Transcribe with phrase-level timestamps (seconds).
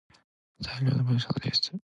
[0.63, 1.79] 大量の文章の提出